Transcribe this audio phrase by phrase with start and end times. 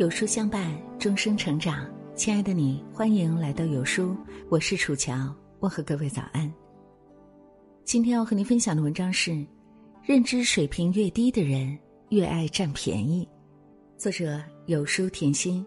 [0.00, 1.86] 有书相伴，终生成长。
[2.14, 4.16] 亲爱的你，欢迎来到有书，
[4.48, 6.50] 我是楚乔，问候各位早安。
[7.84, 9.46] 今天要和您分享的文章是：
[10.02, 11.78] 认知水平越低的人
[12.08, 13.28] 越爱占便宜。
[13.98, 15.66] 作者有书甜心。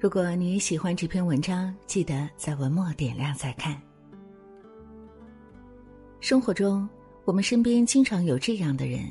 [0.00, 3.80] 如果你喜欢这篇文章，记得在文末点亮再看。
[6.18, 6.88] 生活中，
[7.24, 9.04] 我们身边经常有这样的人，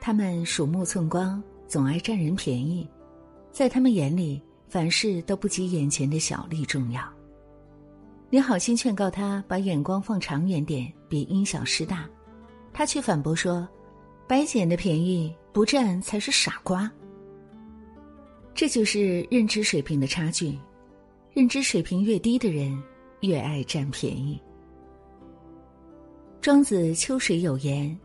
[0.00, 2.88] 他们鼠目寸光，总爱占人便宜。
[3.58, 7.02] 在他们眼里，凡事都不及眼前的小利重要。
[8.30, 12.08] 你好心劝告他把眼光放长远点，别因小失大，
[12.72, 13.68] 他却反驳说
[14.28, 16.88] ：“白捡的便宜不占才是傻瓜。”
[18.54, 20.56] 这就是认知水平的差距。
[21.32, 22.80] 认知水平越低的人，
[23.22, 24.40] 越爱占便宜。
[26.40, 27.98] 庄子秋水有言：“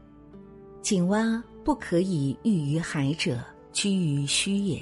[0.81, 3.39] 井蛙不可以喻于海者，
[3.71, 4.81] 居于虚也。”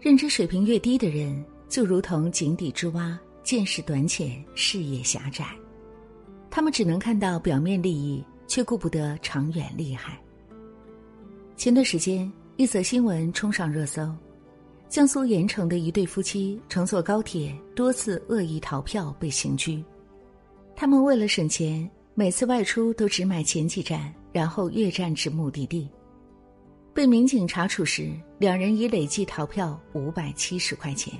[0.00, 5.46] 认知水平越低的人，就如同井底之蛙，见识短浅，视野狭窄。
[6.50, 10.20] 他们只能看到表面利益，却顾不得长远利害。
[11.56, 14.14] 前段时间，一则新闻冲上热搜：
[14.88, 19.82] 江苏盐城的一对夫妻乘坐高铁多次恶意逃票被刑拘。
[20.76, 25.88] 他们为了省钱，每次外出都只买前几站，然后越站至目的地。
[26.96, 31.12] 被民警查处时，两人已累计逃票五百七十块钱。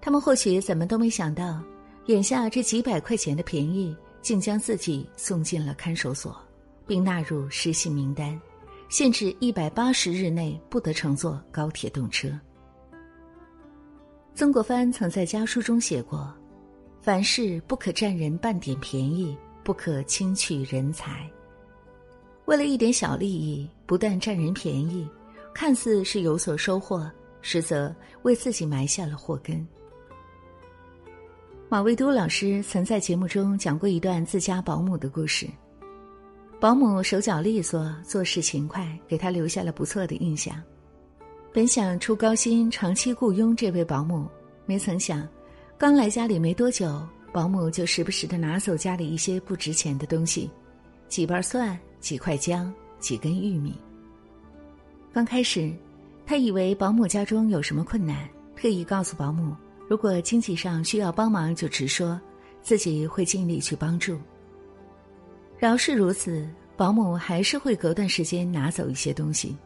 [0.00, 1.62] 他们或许怎么都没想到，
[2.06, 6.36] 眼下这几百块钱的便宜，竟将自己送进了看守所，
[6.88, 8.36] 并纳入失信名单，
[8.88, 12.28] 限制一百八十日内不得乘坐高铁动车。
[14.34, 16.34] 曾国藩曾在家书中写过
[17.00, 21.30] ：“凡事不可占人半点便宜，不可轻取人才。”
[22.46, 25.08] 为了一点小利益，不但占人便宜，
[25.54, 27.08] 看似是有所收获，
[27.40, 29.66] 实则为自己埋下了祸根。
[31.68, 35.46] 马未都老师曾在节目中讲过一段自家保姆的故事。
[36.58, 40.60] 保姆手脚利索，做事勤快，给他留下了不错的印象。
[41.52, 44.26] 本想出高薪长期雇佣这位保姆，
[44.64, 45.28] 没曾想，
[45.78, 47.00] 刚来家里没多久，
[47.32, 50.50] 保姆就时不时的拿走家里一些不值钱的东西，
[51.08, 51.78] 几瓣蒜。
[51.98, 53.78] 几块姜，几根玉米。
[55.12, 55.72] 刚开始，
[56.26, 59.56] 他以为保姆家中有什么困难，特意告诉保姆，
[59.88, 62.20] 如果经济上需要帮忙就直说，
[62.62, 64.18] 自己会尽力去帮助。
[65.58, 69.56] 饶是如此，保姆还是会隔段时间拿走一些东西。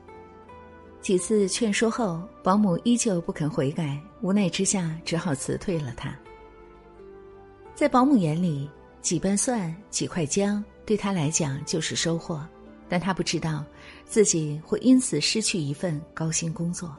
[1.00, 6.14] 几次劝说后，保姆依旧不肯悔改，无奈之下只好辞退了他。
[7.74, 8.68] 在保姆眼里，
[9.00, 10.62] 几瓣蒜，几块姜。
[10.84, 12.44] 对他来讲就是收获，
[12.90, 13.64] 但他不知道，
[14.04, 16.94] 自己会因此失去一份高薪工作。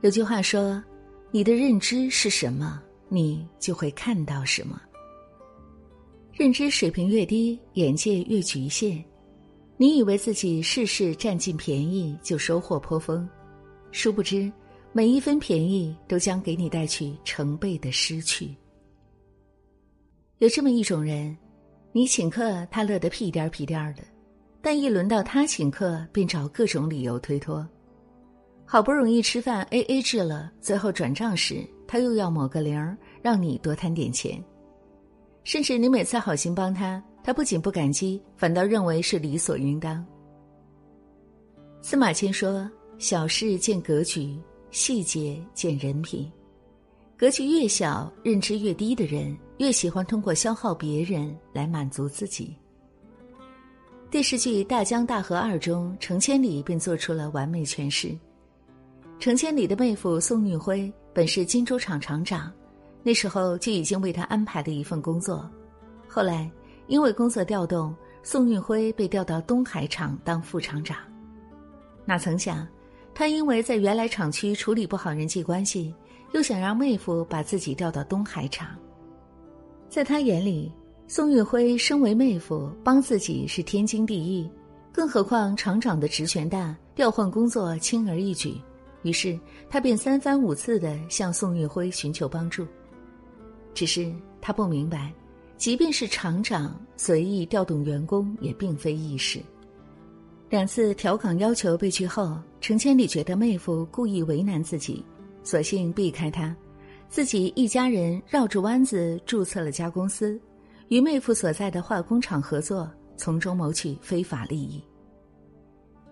[0.00, 0.82] 有句话说
[1.30, 4.82] ：“你的认知是什么，你就会看到什么。”
[6.34, 9.02] 认知水平越低，眼界越局限。
[9.76, 13.28] 你以为自己事事占尽便宜就收获颇丰，
[13.92, 14.52] 殊不知，
[14.92, 18.52] 每一分便宜都将给你带去成倍的失去。
[20.38, 21.36] 有这么一种人。
[21.96, 24.02] 你请客，他乐得屁颠儿屁颠儿的；
[24.64, 27.68] 但一轮到他请客，便找各种理由推脱。
[28.64, 34.42] 好不容易吃饭 A A 制了，最后转账时，他又要抹个零儿，让你多摊点钱。
[35.42, 40.02] 甚至你每次好心帮他，他不仅不感激，反倒认为是理所应当。
[41.82, 42.66] 司马迁说
[42.96, 44.34] ：“小事见格局，
[44.70, 46.32] 细节见人品。
[47.18, 52.56] 格局越小，认知越低的人。”越喜欢通过消耗别人来满足自己。
[54.14, 58.16] 电视剧《大江大河二》中，程千里便做出了完美诠释。
[59.18, 62.48] 程千里的妹夫宋运辉本是荆州厂厂长，
[63.02, 65.50] 那时候就已经为他安排了一份工作。
[66.06, 66.48] 后来
[66.86, 67.92] 因为工作调动，
[68.22, 70.96] 宋运辉被调到东海厂当副厂长。
[72.04, 72.64] 哪曾想，
[73.12, 75.92] 他因为在原来厂区处理不好人际关系，
[76.30, 78.76] 又想让妹夫把自己调到东海厂。
[79.88, 80.72] 在他眼里，
[81.06, 84.48] 宋运辉身为妹夫，帮自己是天经地义，
[84.90, 88.56] 更何况厂长的职权大，调换工作轻而易举。
[89.02, 92.66] 于是他便三番五次的向宋运辉寻求帮助。
[93.74, 94.10] 只是
[94.40, 95.12] 他不明白，
[95.58, 99.40] 即便是厂长随意调动员工，也并非易事。
[100.48, 105.04] 两次调岗要求被拒后，程千里觉得妹夫故意为难自己，
[105.42, 106.56] 索性避开他。
[107.10, 110.40] 自己一家人绕着弯子注册了家公司，
[110.88, 114.82] 与妹夫所在的化工厂合作，从中谋取非法利益。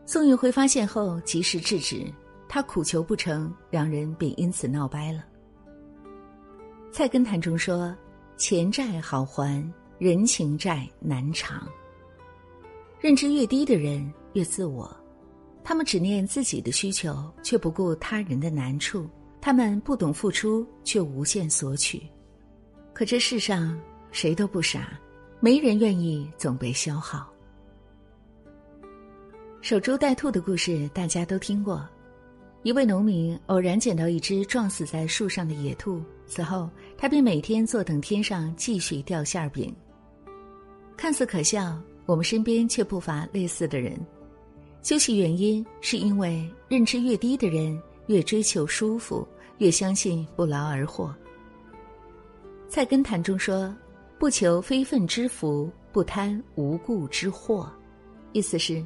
[0.05, 2.05] 宋运辉发现后及时制止，
[2.49, 5.25] 他苦求不成，两人便因此闹掰了。
[6.91, 7.97] 菜根谭中说
[8.37, 9.63] ：“钱债好还，
[9.99, 11.67] 人情债难偿。”
[13.01, 14.95] 认知越低的人越自我，
[15.65, 19.03] 他们只念自己的需求，却不顾他人的难处；
[19.41, 22.03] 他们不懂付出，却无限索取。
[22.93, 23.81] 可这世上
[24.13, 25.01] 谁都不傻，
[25.41, 27.29] 没人愿意总被消耗。
[29.63, 31.89] 守株待兔的故事大家都听过。
[32.63, 39.75] 一位农民偶然捡到一只撞死在树上的野兔，此后他便每天坐等天上继续掉馅饼。
[40.97, 41.77] 看似可笑，
[42.07, 43.99] 我们身边却不乏类似的人。
[44.81, 49.27] 究其原因，是因为认知越低的人越追求舒服，
[49.59, 51.13] 越相信不劳而获。
[52.69, 53.75] 菜根谭中说
[54.23, 57.69] ：“不求非分之福，不贪无故之祸。”
[58.31, 58.81] 意思是。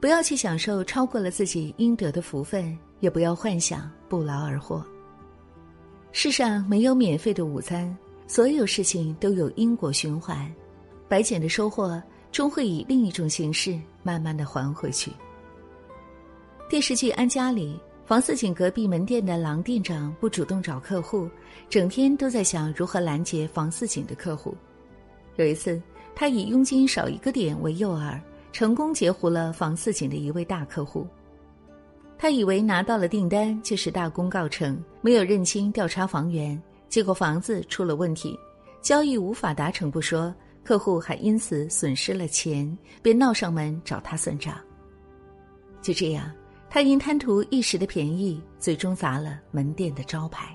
[0.00, 4.84] 不要去享受超过了自己应得的福分，也不要幻想不劳而获。
[6.10, 7.96] 世上没有免费的午餐，
[8.26, 10.52] 所有事情都有因果循环，
[11.08, 12.02] 白捡的收获
[12.32, 15.12] 终会以另一种形式慢慢的还回去。
[16.68, 21.30] 电视剧《安家》里，房似锦隔壁门店的郎店长不主动找客户，
[21.70, 24.56] 整天都在想如何拦截房似锦的客户。
[25.36, 25.80] 有一次，
[26.14, 28.20] 他以佣金少一个点为诱饵。
[28.52, 31.06] 成功截胡了房似锦的一位大客户，
[32.18, 38.38] 他以为拿到了订单就是大功告成，没有认清调查房源，结果房子出了问题，
[38.82, 44.54] 交易无法达成不说，客户还因此损失了钱，便闹上门找他算账。
[45.80, 46.30] 就这样，
[46.68, 50.54] 他因贪图一时的便宜，最终砸了门店的招牌。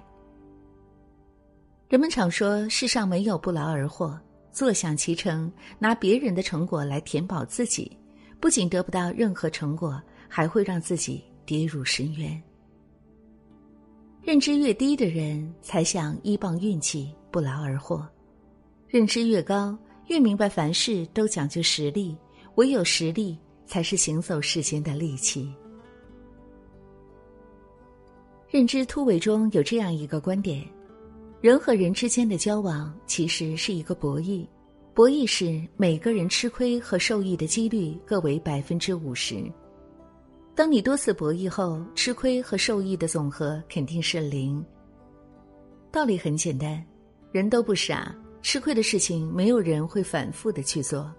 [1.89, 4.15] 人们常说，世上没有不劳而获。
[4.57, 7.95] 坐享其成，拿别人的成果来填饱自己，
[8.39, 12.41] 不仅得不到任何成果，还会让自己跌入深渊。
[14.23, 18.03] 认知越低的人，才想依傍运气，不劳而获；
[18.87, 19.77] 认知越高，
[20.07, 22.17] 越明白凡事都讲究实力，
[22.55, 23.37] 唯有实力
[23.67, 25.53] 才是行走世间的利器。
[28.49, 30.67] 认知突围中有这样一个观点。
[31.39, 34.47] 人和人之间的交往其实是一个博弈，
[34.95, 39.43] 博弈是每个人吃亏和受益的几率各为百分之五十。
[40.55, 44.65] 当你多次博弈后，吃亏和受益的总和肯定是零。
[45.91, 46.83] 道理很简单，
[47.31, 51.13] 人都不傻，吃亏的事情没有人会反复的去做，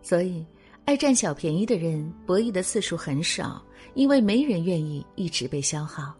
[0.00, 0.42] 所以
[0.86, 3.62] 爱占小便宜的人博弈的次数很少，
[3.92, 6.14] 因为没人愿意一直被消耗，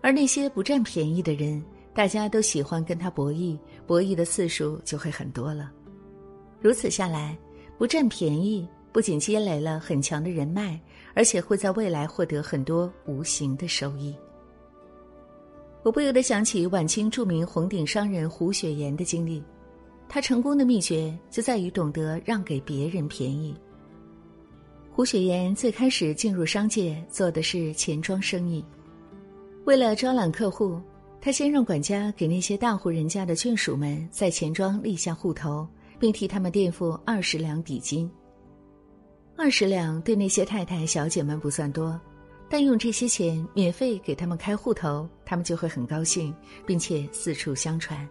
[0.00, 1.64] 而那些不占便宜的人。
[1.98, 5.72] 大家都喜欢跟他博弈，博弈的次数就会很多了。
[6.60, 7.36] 如此下来，
[7.76, 10.80] 不占便宜，不仅积累了很强的人脉，
[11.12, 14.14] 而且会在未来获得很多无形的收益。
[15.82, 19.42] 我不由得想起晚清著名红顶商人胡雪岩的经历，
[20.08, 23.52] 他成功的秘诀就在于懂得让给别人便宜。
[24.92, 28.64] 胡雪岩最开始进入商界做的是钱庄生意，
[29.64, 30.80] 为了招揽客户。
[31.20, 35.66] 他先让管家给那些大户人家的眷属们在钱庄立下户头，
[35.98, 38.08] 并替他们垫付二十两底金。
[39.36, 42.00] 二十两对那些太太小姐们不算多，
[42.48, 46.32] 但用这些钱免费给他们开户头，他们就会很高兴，
[46.64, 48.08] 并且四处相传。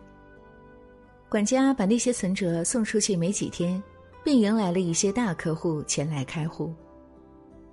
[1.29, 3.81] 管家把那些存折送出去没几天，
[4.24, 6.74] 便迎来了一些大客户前来开户。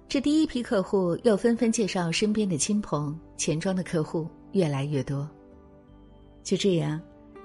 [0.09, 4.29] 这第一批客户又纷纷介绍身边的亲朋，钱庄的客户。
[4.55, 5.29] 越来越多。
[6.45, 7.01] 就这样，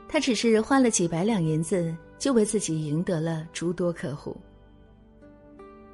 [0.07, 4.35] 他只是花了几百两银子，就为自己赢得了诸多客户。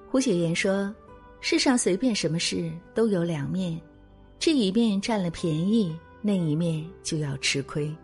[0.10, 0.94] 胡雪岩说
[1.40, 3.80] ：“世上随便什么事都有两面，
[4.40, 7.96] 这一面占了便宜，那一面就要吃亏。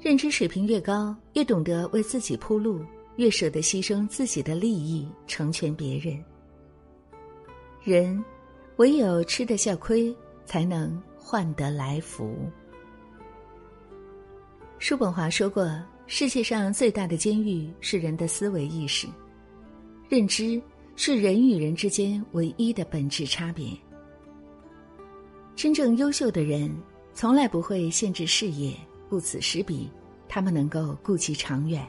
[0.00, 2.84] 认知水平越高，越懂得为自己铺路，
[3.16, 6.22] 越舍得牺牲自己的利益成全别人。
[7.84, 8.24] 人，
[8.78, 12.34] 唯有吃得下亏，才能。”换得来福。
[14.80, 15.70] 叔本华说过
[16.08, 19.06] ：“世界上最大的监狱是人的思维意识，
[20.08, 20.60] 认知
[20.96, 23.76] 是人与人之间唯一的本质差别。
[25.54, 26.74] 真正优秀的人
[27.12, 28.74] 从来不会限制视野，
[29.10, 29.86] 顾此失彼，
[30.26, 31.86] 他们能够顾及长远。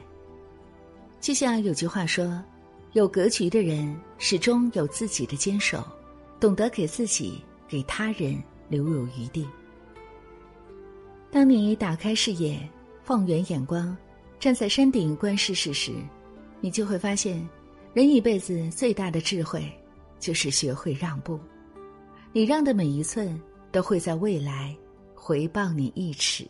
[1.18, 2.44] 就像有句话说
[2.92, 5.82] ：‘有格局的人始终有自己的坚守，
[6.38, 9.46] 懂得给自己，给他人。’”留有余地。
[11.30, 12.58] 当你打开视野，
[13.12, 13.94] 放远眼光，
[14.40, 15.92] 站在山顶观世事时，
[16.62, 17.46] 你就会发现，
[17.92, 19.70] 人一辈子最大的智慧，
[20.18, 21.38] 就是学会让步。
[22.32, 23.38] 你让的每一寸，
[23.70, 24.74] 都会在未来
[25.14, 26.48] 回报你一尺。